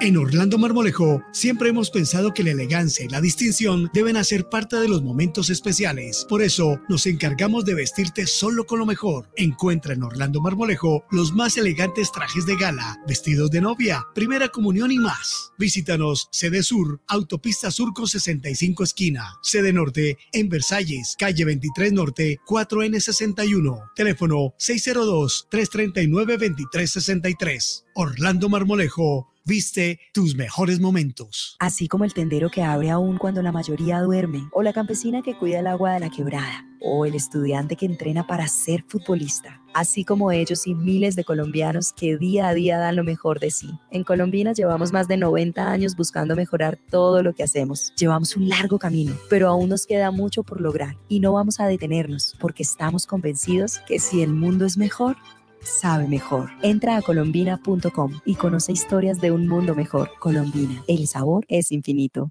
[0.00, 4.76] En Orlando Marmolejo siempre hemos pensado que la elegancia y la distinción deben hacer parte
[4.76, 6.26] de los momentos especiales.
[6.28, 9.30] Por eso nos encargamos de vestirte solo con lo mejor.
[9.36, 14.92] Encuentra en Orlando Marmolejo los más elegantes trajes de gala, vestidos de novia, primera comunión
[14.92, 15.52] y más.
[15.58, 23.92] Visítanos sede sur, autopista Surco 65 esquina, sede norte en Versalles, calle 23 norte 4N61,
[23.94, 27.86] teléfono 602 339 2363.
[27.94, 31.56] Orlando Marmolejo Viste tus mejores momentos.
[31.58, 35.36] Así como el tendero que abre aún cuando la mayoría duerme, o la campesina que
[35.36, 39.60] cuida el agua de la quebrada, o el estudiante que entrena para ser futbolista.
[39.74, 43.50] Así como ellos y miles de colombianos que día a día dan lo mejor de
[43.50, 43.68] sí.
[43.90, 47.92] En Colombina llevamos más de 90 años buscando mejorar todo lo que hacemos.
[47.96, 51.66] Llevamos un largo camino, pero aún nos queda mucho por lograr y no vamos a
[51.66, 55.16] detenernos porque estamos convencidos que si el mundo es mejor,
[55.62, 56.50] sabe mejor.
[56.62, 60.10] Entra a colombina.com y conoce historias de un mundo mejor.
[60.18, 62.30] Colombina, el sabor es infinito.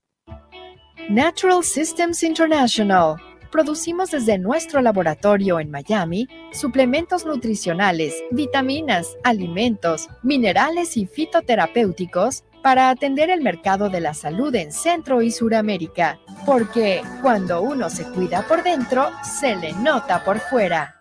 [1.09, 3.15] Natural Systems International.
[3.51, 13.29] Producimos desde nuestro laboratorio en Miami suplementos nutricionales, vitaminas, alimentos, minerales y fitoterapéuticos para atender
[13.29, 16.19] el mercado de la salud en Centro y Suramérica.
[16.45, 20.98] Porque cuando uno se cuida por dentro, se le nota por fuera.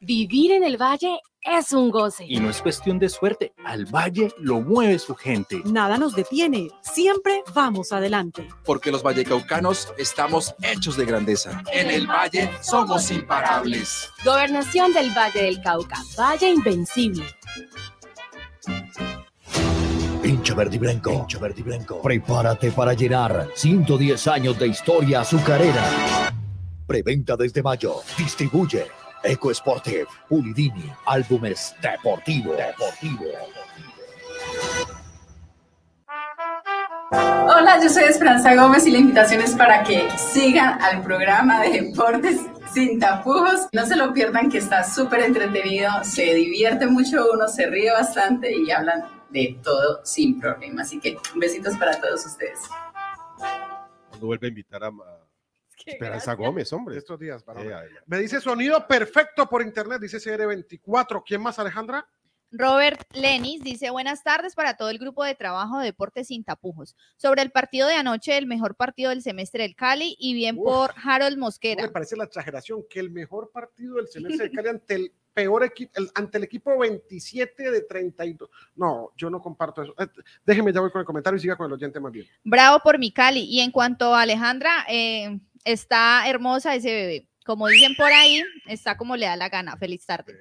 [0.00, 1.18] Vivir en el valle
[1.56, 2.24] es un goce.
[2.28, 5.62] Y no es cuestión de suerte, al valle lo mueve su gente.
[5.64, 8.48] Nada nos detiene, siempre vamos adelante.
[8.64, 11.62] Porque los vallecaucanos estamos hechos de grandeza.
[11.72, 14.10] En el valle somos imparables.
[14.24, 17.24] Gobernación del Valle del Cauca, Valle Invencible.
[20.24, 21.12] Hincha verde y blanco.
[21.12, 22.02] Hincha verde y blanco.
[22.02, 25.84] Prepárate para llenar 110 años de historia azucarera.
[26.86, 27.96] Preventa desde mayo.
[28.16, 28.86] Distribuye
[29.22, 32.56] Eco Sportive, Pulidini, álbumes deportivos.
[32.56, 33.24] Deportivo.
[37.10, 41.82] Hola, yo soy Esperanza Gómez y la invitación es para que sigan al programa de
[41.82, 42.40] Deportes
[42.72, 43.68] sin tapujos.
[43.72, 48.54] No se lo pierdan que está súper entretenido, se divierte mucho, uno se ríe bastante
[48.54, 50.82] y hablan de todo sin problema.
[50.82, 52.60] Así que besitos para todos ustedes.
[54.10, 54.90] Cuando vuelve a invitar a
[55.86, 56.96] Esperanza Gómez, hombre.
[56.98, 57.96] Estos días, para Eh, ay, ay.
[58.06, 61.22] Me dice sonido perfecto por internet, dice CR24.
[61.26, 62.06] ¿Quién más, Alejandra?
[62.50, 66.96] Robert Lenis dice buenas tardes para todo el grupo de trabajo de Deportes sin tapujos.
[67.18, 70.64] Sobre el partido de anoche, el mejor partido del semestre del Cali y bien Uf.
[70.64, 71.82] por Harold ¿No Mosquera.
[71.82, 75.62] me parece la exageración que el mejor partido del semestre de Cali ante el peor
[75.62, 78.48] equipo, ante el equipo 27 de 32?
[78.76, 79.94] No, yo no comparto eso.
[79.98, 80.06] Eh,
[80.44, 82.26] déjeme, ya voy con el comentario y siga con el oyente más bien.
[82.44, 83.42] Bravo por mi Cali.
[83.44, 87.28] Y en cuanto a Alejandra, eh, está hermosa ese bebé.
[87.44, 89.76] Como dicen por ahí, está como le da la gana.
[89.76, 90.34] Feliz tarde.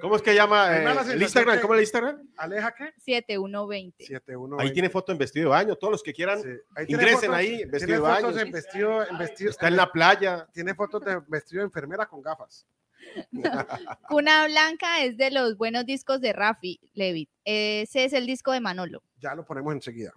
[0.00, 1.60] ¿Cómo es que llama eh, el Instagram?
[1.60, 2.28] ¿Cómo es el Instagram?
[2.36, 2.92] ¿Aleja qué?
[2.98, 4.04] 7120.
[4.04, 4.56] 71.
[4.58, 5.76] Ahí tiene foto en vestido de baño.
[5.76, 6.38] Todos los que quieran,
[6.74, 8.26] Ahí tiene ingresen fotos- ahí, tiene vestido de baño.
[8.26, 10.48] fotos en vestido, en vestido- Está en la playa.
[10.52, 12.66] Tiene fotos de vestido de enfermera con gafas.
[14.08, 17.30] Cuna Blanca es de los buenos discos de Rafi Levit.
[17.44, 19.04] Ese es el disco de Manolo.
[19.18, 20.12] Ya lo ponemos enseguida.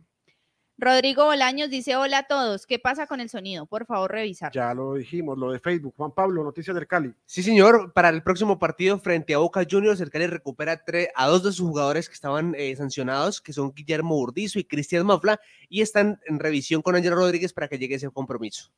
[0.78, 2.65] Rodrigo Bolaños dice: Hola a todos.
[2.65, 3.65] ¿Qué pasa con el sonido?
[3.65, 4.51] Por favor, revisar.
[4.51, 5.93] Ya lo dijimos, lo de Facebook.
[5.95, 7.13] Juan Pablo, noticias del Cali.
[7.26, 7.93] Sí, señor.
[7.93, 10.84] Para el próximo partido frente a Boca Juniors, el Cali recupera
[11.15, 15.05] a dos de sus jugadores que estaban eh, sancionados, que son Guillermo Burdizo y Cristian
[15.05, 18.69] Mafla, y están en revisión con Ángel Rodríguez para que llegue ese compromiso.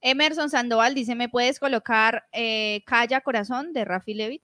[0.00, 4.42] Emerson Sandoval dice: ¿Me puedes colocar eh, Calla Corazón de Rafi Levit?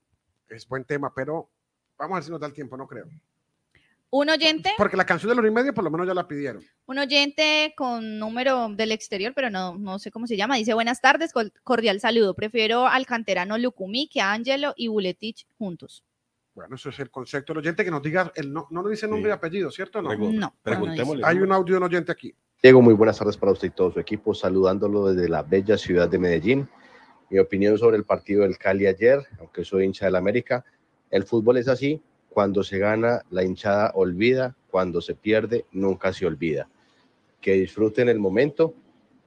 [0.49, 1.49] Es buen tema, pero
[1.97, 3.07] vamos a ver si nos da el tiempo, no creo.
[4.12, 6.62] Un oyente, Porque la canción de los y medio por lo menos ya la pidieron.
[6.86, 10.56] un oyente con número del exterior, pero no, no sé cómo se llama.
[10.56, 11.32] Dice: Buenas tardes,
[11.62, 12.34] cordial saludo.
[12.34, 16.04] Prefiero al canterano Lucumí que a Angelo y Buletich juntos.
[16.54, 19.06] Bueno, eso es el concepto del oyente que nos diga, el no, no nos dice
[19.06, 20.02] nombre y apellido, ¿cierto?
[20.02, 21.24] No, No, preguntémosle.
[21.24, 22.34] Hay un audio de un oyente aquí.
[22.61, 26.08] Diego, muy buenas tardes para usted y todo su equipo, saludándolo desde la bella ciudad
[26.08, 26.68] de Medellín.
[27.30, 30.64] Mi opinión sobre el partido del Cali ayer, aunque soy hincha del América,
[31.11, 36.26] el fútbol es así, cuando se gana la hinchada olvida, cuando se pierde nunca se
[36.26, 36.68] olvida.
[37.41, 38.74] Que disfruten el momento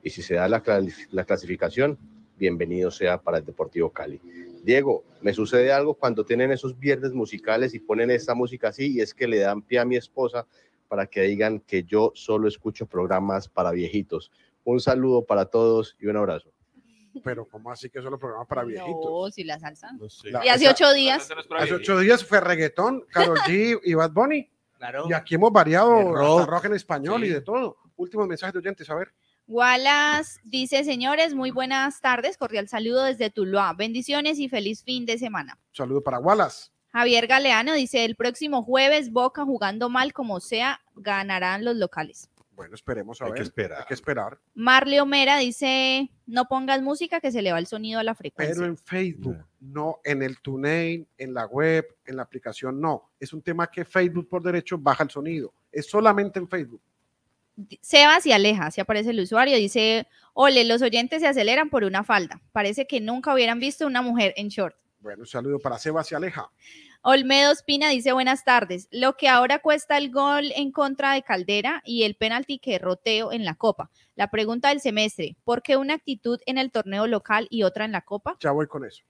[0.02, 1.98] y si se da la, cla- la clasificación,
[2.38, 4.20] bienvenido sea para el Deportivo Cali.
[4.64, 9.02] Diego, me sucede algo cuando tienen esos viernes musicales y ponen esta música así y
[9.02, 10.48] es que le dan pie a mi esposa
[10.88, 14.32] para que digan que yo solo escucho programas para viejitos.
[14.64, 16.53] Un saludo para todos y un abrazo.
[17.24, 19.06] Pero, ¿cómo así que solo programa para viejitos?
[19.06, 19.90] No, si la salsa.
[20.24, 21.30] La- Y hace ocho días.
[21.58, 24.50] Hace ocho días fue reggaetón, Carol G y Bad Bunny.
[24.78, 25.06] Claro.
[25.10, 26.48] Y aquí hemos variado rock.
[26.50, 27.28] rock en español Sí.
[27.28, 27.78] y de todo.
[27.96, 29.14] Últimos mensajes de oyentes, a ver.
[29.48, 35.18] Wallace dice, señores, muy buenas tardes, cordial saludo desde Tuluá, bendiciones y feliz fin de
[35.18, 35.60] semana.
[35.74, 36.70] Saludo para Wallace.
[36.92, 42.30] Javier Galeano dice, el próximo jueves Boca jugando mal como sea, ganarán los locales.
[42.56, 43.38] Bueno, esperemos a Hay ver.
[43.40, 43.80] que esperar.
[43.80, 44.38] Hay que esperar.
[44.54, 48.54] Marley Omera dice, no pongas música que se le va el sonido a la frecuencia.
[48.54, 53.10] Pero en Facebook, no en el TuneIn, en la web, en la aplicación, no.
[53.20, 55.54] Es un tema que Facebook por derecho baja el sonido.
[55.72, 56.82] Es solamente en Facebook.
[57.82, 62.04] Seba se aleja, se aparece el usuario, dice, ole, los oyentes se aceleran por una
[62.04, 62.42] falda.
[62.52, 64.76] Parece que nunca hubieran visto una mujer en short.
[65.00, 66.50] Bueno, un saludo para Seba se aleja.
[67.06, 68.88] Olmedo Espina dice buenas tardes.
[68.90, 73.34] Lo que ahora cuesta el gol en contra de Caldera y el penalti que roteo
[73.34, 73.92] en la Copa.
[74.16, 77.92] La pregunta del semestre, ¿por qué una actitud en el torneo local y otra en
[77.92, 78.38] la Copa?
[78.40, 79.04] Ya voy con eso.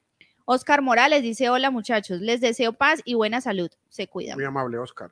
[0.46, 3.70] Oscar Morales dice hola muchachos, les deseo paz y buena salud.
[3.90, 4.38] Se cuidan.
[4.38, 5.12] Muy amable, Oscar.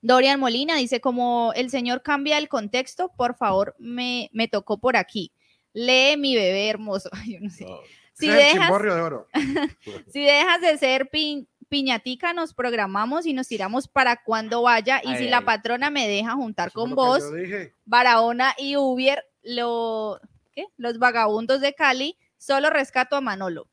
[0.00, 4.96] Dorian Molina dice como el señor cambia el contexto, por favor, me, me tocó por
[4.96, 5.32] aquí.
[5.72, 7.10] Lee mi bebé hermoso.
[7.26, 7.66] Yo no sé.
[8.12, 9.26] Si dejas, de oro.
[10.12, 15.00] si dejas de ser pi- piñatica, nos programamos y nos tiramos para cuando vaya.
[15.02, 15.30] Y Ay, si ay.
[15.30, 17.22] la patrona me deja juntar con vos.
[17.86, 20.20] Barahona y Ubier, lo,
[20.52, 20.66] ¿qué?
[20.76, 23.68] los vagabundos de Cali, solo rescato a Manolo.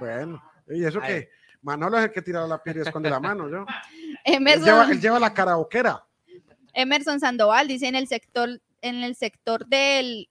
[0.00, 1.28] Bueno, ¿y eso qué?
[1.60, 3.64] Manolo es el que tira la piedra y esconde la mano, ¿yo?
[4.24, 6.04] Él Emerson, lleva, él lleva la karaoquera.
[6.74, 10.28] Emerson Sandoval dice en el sector, en el sector de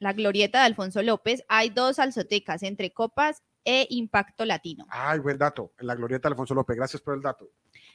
[0.00, 4.86] la glorieta de Alfonso López hay dos salsotecas entre copas e impacto latino.
[4.88, 5.72] Ay, buen dato.
[5.80, 6.74] La glorieta de Alfonso López.
[6.74, 7.50] Gracias por el dato.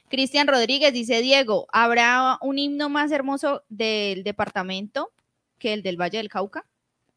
[0.08, 5.10] Cristian Rodríguez dice, Diego, ¿habrá un himno más hermoso del departamento
[5.58, 6.64] que el del Valle del Cauca?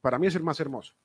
[0.02, 0.96] Para mí es el más hermoso.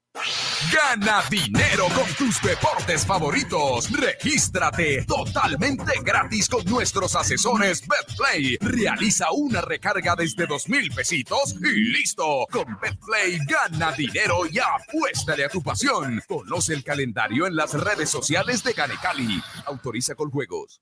[0.71, 3.91] Gana dinero con tus deportes favoritos.
[3.91, 8.57] Regístrate totalmente gratis con nuestros asesores BetPlay.
[8.61, 12.47] Realiza una recarga desde dos mil pesitos y listo.
[12.49, 16.21] Con BetPlay gana dinero y apuéstale a tu pasión.
[16.27, 19.41] Conoce el calendario en las redes sociales de Ganecali.
[19.65, 20.81] Autoriza con juegos.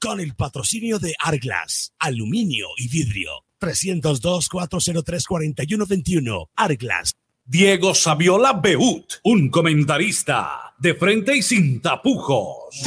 [0.00, 3.42] Con el patrocinio de Arglas, aluminio y vidrio.
[3.60, 6.46] 302-403-4121.
[6.56, 7.16] Arglas.
[7.44, 12.82] Diego Saviola Beut, un comentarista de frente y sin tapujos.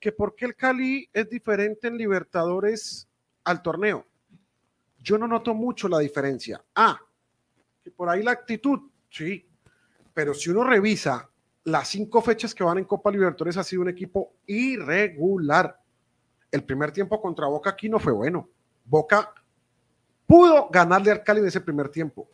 [0.00, 3.08] que por qué el Cali es diferente en Libertadores
[3.44, 4.06] al torneo.
[4.98, 6.64] Yo no noto mucho la diferencia.
[6.74, 6.98] Ah,
[7.82, 8.80] que por ahí la actitud,
[9.10, 9.46] sí,
[10.14, 11.28] pero si uno revisa
[11.64, 15.78] las cinco fechas que van en Copa Libertadores ha sido un equipo irregular.
[16.50, 18.48] El primer tiempo contra Boca aquí no fue bueno.
[18.84, 19.34] Boca
[20.26, 22.30] pudo ganarle al Cali en ese primer tiempo.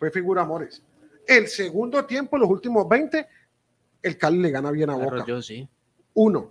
[0.00, 0.82] Fue figura amores.
[1.26, 3.28] El segundo tiempo, los últimos 20,
[4.02, 5.24] el Cali le gana bien a Boca.
[5.26, 5.68] Yo sí.
[6.14, 6.50] Uno.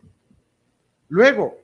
[1.10, 1.58] Luego,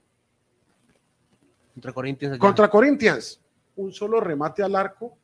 [1.75, 2.33] Contra Corinthians.
[2.33, 2.39] allá.
[2.39, 3.39] contra Corinthians,
[3.75, 5.15] un solo remate al arco,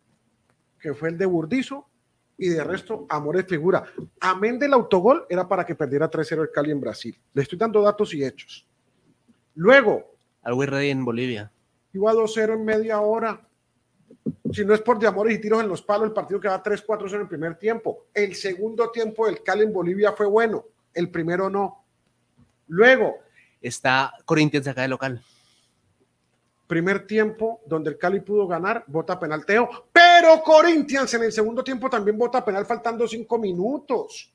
[0.80, 1.88] que fue el de Burdizo,
[2.38, 3.84] y de resto, Amores figura.
[4.20, 7.20] Amén del autogol, era para que perdiera 3-0 el Cali en Brasil.
[7.34, 8.68] Le estoy dando datos y hechos.
[9.56, 10.12] Luego,
[10.44, 11.52] Always Ready en Bolivia.
[11.94, 13.48] iba 2-0 en media hora.
[14.54, 17.16] Si no es por de amores y tiros en los palos, el partido quedaba 3-4-0
[17.16, 18.08] en el primer tiempo.
[18.14, 21.86] El segundo tiempo del Cali en Bolivia fue bueno, el primero no.
[22.68, 23.20] Luego,
[23.62, 25.24] Está Corinthians acá de local.
[26.66, 31.64] primer tiempo donde el Cali pudo ganar, vota penal Teo, pero Corinthians en el segundo
[31.64, 34.34] tiempo también vota penal faltando cinco minutos.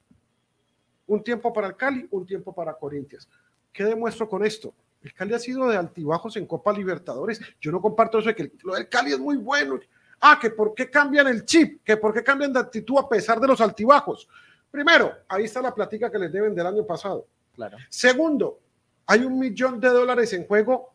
[1.08, 3.28] Un tiempo para el Cali, un tiempo para Corinthians.
[3.72, 4.72] ¿Qué demuestro con esto?
[5.02, 7.40] El Cali ha sido de altibajos en Copa Libertadores.
[7.60, 9.80] Yo no comparto eso de que lo del Cali es muy bueno.
[10.20, 13.38] Ah, que por qué cambian el chip, que por qué cambian de actitud a pesar
[13.38, 14.28] de los altibajos.
[14.70, 17.26] Primero, ahí está la platica que les deben del año pasado.
[17.54, 17.76] Claro.
[17.88, 18.60] Segundo,
[19.06, 20.92] hay un millón de dólares en juego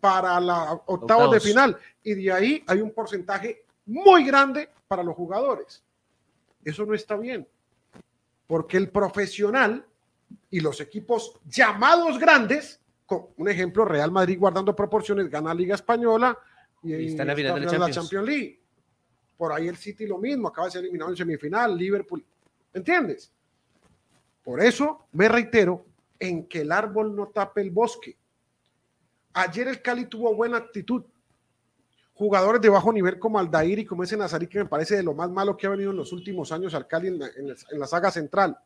[0.00, 1.30] para la octavos, Octavos.
[1.30, 5.82] de final y de ahí hay un porcentaje muy grande para los jugadores.
[6.64, 7.46] Eso no está bien,
[8.46, 9.84] porque el profesional
[10.50, 16.36] y los equipos llamados grandes, con un ejemplo, Real Madrid guardando proporciones, gana Liga Española
[16.82, 17.90] y, Y está en la final de la.
[17.90, 18.61] Champions League.
[19.36, 22.24] Por ahí el City lo mismo, acaba de ser eliminado en semifinal, Liverpool.
[22.72, 23.32] ¿Entiendes?
[24.44, 25.84] Por eso me reitero
[26.18, 28.16] en que el árbol no tape el bosque.
[29.34, 31.02] Ayer el Cali tuvo buena actitud.
[32.14, 35.14] Jugadores de bajo nivel como Aldair y como ese Nazarí, que me parece de lo
[35.14, 37.56] más malo que ha venido en los últimos años al Cali en la, en la-
[37.70, 38.56] en la saga central.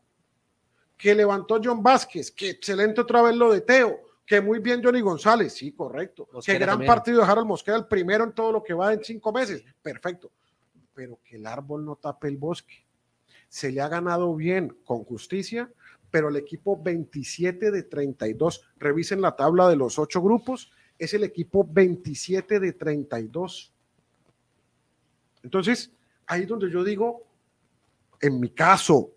[0.96, 5.00] Que levantó John Vázquez, que excelente otra vez lo de Teo, que muy bien Johnny
[5.00, 6.28] González, sí, correcto.
[6.32, 6.88] Mosquera que gran también.
[6.88, 10.32] partido de Harold Mosquera, el primero en todo lo que va en cinco meses, perfecto.
[10.97, 12.86] Pero que el árbol no tape el bosque.
[13.49, 15.70] Se le ha ganado bien, con justicia,
[16.11, 21.22] pero el equipo 27 de 32, revisen la tabla de los ocho grupos, es el
[21.24, 23.74] equipo 27 de 32.
[25.42, 25.92] Entonces,
[26.26, 27.24] ahí donde yo digo,
[28.20, 29.11] en mi caso,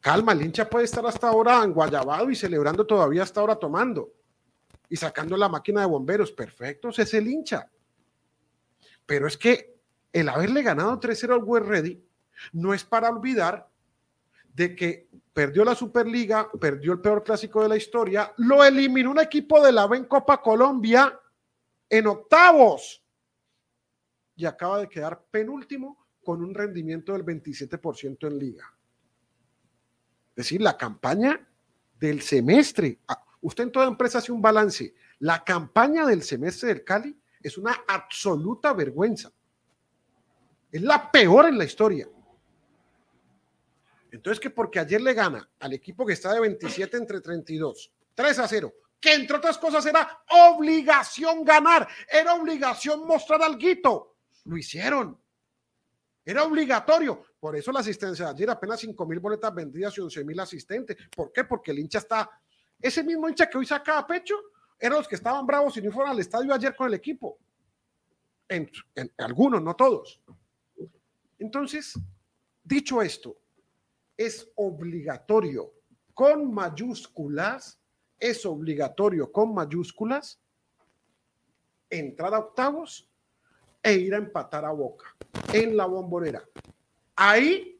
[0.00, 4.10] calma, el hincha puede estar hasta ahora en Guayabado y celebrando todavía hasta ahora tomando
[4.88, 7.70] y sacando la máquina de bomberos, perfecto, ese es el hincha.
[9.04, 9.73] Pero es que
[10.14, 12.02] el haberle ganado 3-0 al West Ready
[12.52, 13.68] no es para olvidar
[14.54, 19.18] de que perdió la Superliga, perdió el peor clásico de la historia, lo eliminó un
[19.18, 21.20] equipo de la B Copa Colombia
[21.88, 23.04] en octavos
[24.36, 28.72] y acaba de quedar penúltimo con un rendimiento del 27% en liga.
[30.30, 31.44] Es decir, la campaña
[31.98, 36.84] del semestre, ah, usted en toda empresa hace un balance, la campaña del semestre del
[36.84, 39.32] Cali es una absoluta vergüenza.
[40.74, 42.08] Es la peor en la historia.
[44.10, 48.38] Entonces, que porque ayer le gana al equipo que está de 27 entre 32, 3
[48.40, 54.16] a 0, que entre otras cosas era obligación ganar, era obligación mostrar algo.
[54.46, 55.16] Lo hicieron.
[56.24, 57.22] Era obligatorio.
[57.38, 60.96] Por eso la asistencia de ayer, apenas 5 mil boletas vendidas y 11 mil asistentes.
[61.14, 61.44] ¿Por qué?
[61.44, 62.28] Porque el hincha está.
[62.80, 64.34] Ese mismo hincha que hoy saca a pecho
[64.76, 67.38] eran los que estaban bravos y no fueron al estadio ayer con el equipo.
[68.48, 70.20] En, en algunos, no todos.
[71.44, 71.92] Entonces,
[72.62, 73.36] dicho esto,
[74.16, 75.74] es obligatorio
[76.14, 77.78] con mayúsculas,
[78.18, 80.40] es obligatorio con mayúsculas
[81.90, 83.06] entrar a octavos
[83.82, 85.14] e ir a empatar a Boca
[85.52, 86.42] en la bombonera.
[87.14, 87.78] Ahí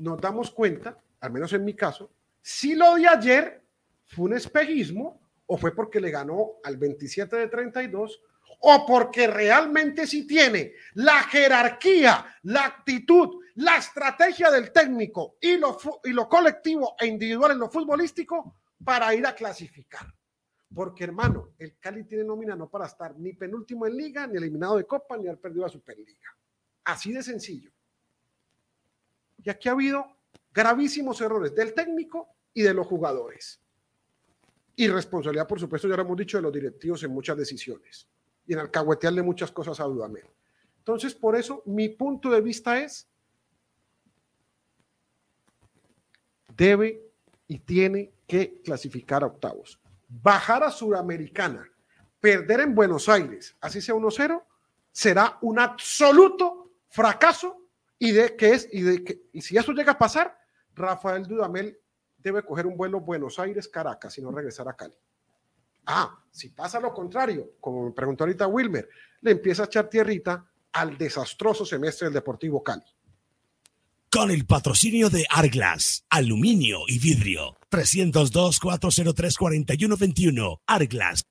[0.00, 2.08] nos damos cuenta, al menos en mi caso,
[2.40, 3.64] si lo de ayer
[4.06, 8.22] fue un espejismo o fue porque le ganó al 27 de 32
[8.64, 15.76] o porque realmente sí tiene la jerarquía, la actitud, la estrategia del técnico y lo,
[16.04, 20.06] y colectivo e individual en lo futbolístico para ir a clasificar.
[20.72, 24.76] Porque, hermano, el Cali tiene nómina no para estar ni penúltimo en liga, ni eliminado
[24.76, 26.30] de Copa, ni haber perdido la Superliga.
[26.84, 27.72] Así de sencillo.
[29.42, 30.06] Y aquí ha habido
[30.54, 33.60] gravísimos errores del técnico y de los jugadores.
[34.76, 38.08] Y responsabilidad, por supuesto, ya lo hemos dicho, de los directivos en muchas decisiones
[38.46, 40.24] y en alcahuetearle muchas cosas a Dudamel.
[40.78, 43.08] Entonces, por eso, mi punto de vista es,
[46.56, 47.02] debe
[47.46, 49.80] y tiene que clasificar a octavos.
[50.08, 51.68] Bajar a Suramericana,
[52.20, 54.42] perder en Buenos Aires, así sea 1-0,
[54.90, 57.58] será un absoluto fracaso
[57.98, 60.38] y de que es y de que y si eso llega a pasar,
[60.74, 61.78] Rafael Dudamel
[62.18, 64.96] debe coger un vuelo Buenos Aires Caracas y no regresar a Cali.
[65.86, 68.88] Ah, si pasa lo contrario, como me preguntó ahorita Wilmer,
[69.20, 72.84] le empieza a echar tierrita al desastroso semestre del Deportivo Cali.
[74.10, 77.56] Con el patrocinio de Arglas, aluminio y vidrio.
[77.70, 80.60] 302-403-4121.
[80.66, 81.22] Arglas.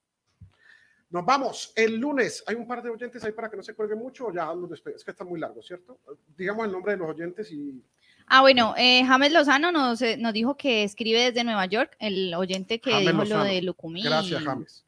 [1.12, 2.44] Nos vamos el lunes.
[2.48, 4.34] Hay un par de oyentes ahí para que no se cuelguen mucho.
[4.34, 6.00] Ya los es que está muy largo, ¿cierto?
[6.36, 7.84] Digamos el nombre de los oyentes y
[8.28, 12.34] Ah, bueno, eh, James Lozano nos, eh, nos dijo que escribe desde Nueva York, el
[12.34, 14.04] oyente que James dijo lo de Lucumí.
[14.04, 14.86] Gracias, James.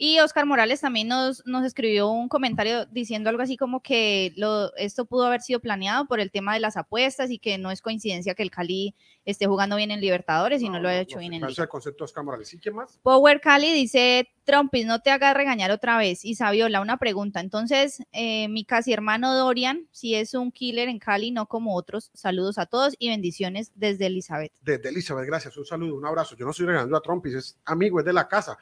[0.00, 4.74] Y Oscar Morales también nos, nos escribió un comentario diciendo algo así como que lo,
[4.76, 7.82] esto pudo haber sido planeado por el tema de las apuestas y que no es
[7.82, 8.94] coincidencia que el Cali
[9.24, 11.50] esté jugando bien en Libertadores y no, lo ha hecho bien en Liga.
[11.50, 12.54] es el concepto de Oscar Morales.
[12.54, 12.98] ¿Y quién más?
[13.02, 16.24] Power Cali dice, Trumpis, no te hagas regañar otra vez.
[16.24, 17.40] Y Saviola, una pregunta.
[17.40, 22.10] Entonces, eh, mi casi hermano Dorian, si es un killer en Cali, no como otros.
[22.14, 24.52] Saludos a todos y bendiciones desde Elizabeth.
[24.62, 25.56] Desde Elizabeth, gracias.
[25.56, 26.36] Un saludo, un abrazo.
[26.36, 28.56] Yo no estoy regalando a Trumpis, es amigo, es de la casa.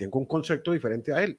[0.00, 1.38] Tengo un concepto diferente a él.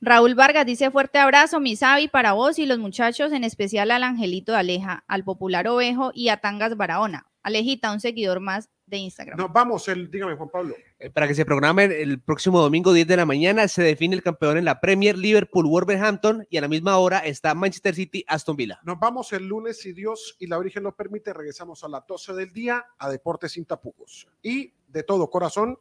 [0.00, 4.02] Raúl Vargas dice fuerte abrazo, mi Sabi, para vos y los muchachos, en especial al
[4.02, 7.28] Angelito de Aleja, al popular Ovejo y a Tangas Barahona.
[7.44, 9.38] Alejita, un seguidor más de Instagram.
[9.38, 10.74] Nos vamos, el, dígame, Juan Pablo.
[10.98, 14.22] Eh, Para que se programen el próximo domingo 10 de la mañana se define el
[14.24, 18.56] campeón en la Premier Liverpool Wolverhampton y a la misma hora está Manchester City Aston
[18.56, 18.80] Villa.
[18.82, 22.32] Nos vamos el lunes, si Dios y la Virgen lo permite, regresamos a las 12
[22.32, 24.26] del día a Deportes sin tapujos.
[24.42, 25.78] Y de todo corazón,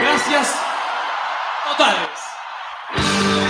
[0.00, 0.58] Gracias
[1.68, 3.49] totales.